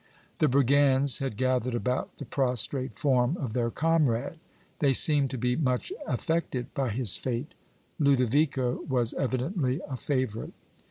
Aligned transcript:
The 0.39 0.47
brigands 0.47 1.19
had 1.19 1.37
gathered 1.37 1.75
about 1.75 2.17
the 2.17 2.25
prostrate 2.25 2.95
form 2.97 3.37
of 3.37 3.53
their 3.53 3.69
comrade; 3.69 4.39
they 4.79 4.93
seemed 4.93 5.29
to 5.29 5.37
be 5.37 5.55
much 5.55 5.93
affected 6.07 6.73
by 6.73 6.89
his 6.89 7.17
fate; 7.17 7.53
Ludovico 7.99 8.81
was 8.89 9.13
evidently 9.13 9.79
a 9.87 9.95
favorite. 9.95 10.53